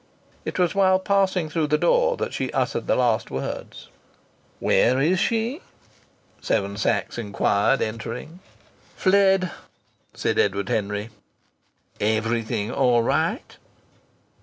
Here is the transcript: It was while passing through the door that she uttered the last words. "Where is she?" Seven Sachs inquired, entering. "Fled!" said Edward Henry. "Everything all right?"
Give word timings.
It 0.45 0.57
was 0.57 0.73
while 0.73 0.97
passing 0.97 1.47
through 1.47 1.67
the 1.67 1.77
door 1.77 2.17
that 2.17 2.33
she 2.33 2.51
uttered 2.53 2.87
the 2.87 2.95
last 2.95 3.29
words. 3.29 3.87
"Where 4.59 4.99
is 4.99 5.19
she?" 5.19 5.61
Seven 6.41 6.75
Sachs 6.77 7.19
inquired, 7.19 7.83
entering. 7.83 8.39
"Fled!" 8.95 9.51
said 10.15 10.39
Edward 10.39 10.69
Henry. 10.69 11.11
"Everything 11.99 12.71
all 12.71 13.03
right?" 13.03 13.57